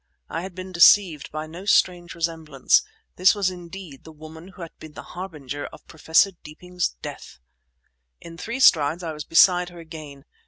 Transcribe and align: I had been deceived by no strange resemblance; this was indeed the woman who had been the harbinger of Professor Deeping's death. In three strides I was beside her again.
I 0.31 0.41
had 0.41 0.55
been 0.55 0.71
deceived 0.71 1.31
by 1.31 1.45
no 1.45 1.65
strange 1.65 2.15
resemblance; 2.15 2.81
this 3.17 3.35
was 3.35 3.51
indeed 3.51 4.03
the 4.03 4.11
woman 4.11 4.47
who 4.47 4.63
had 4.63 4.71
been 4.79 4.93
the 4.93 5.03
harbinger 5.13 5.67
of 5.67 5.85
Professor 5.85 6.31
Deeping's 6.43 6.95
death. 7.03 7.37
In 8.19 8.35
three 8.35 8.59
strides 8.61 9.03
I 9.03 9.11
was 9.13 9.25
beside 9.25 9.69
her 9.69 9.77
again. 9.79 10.25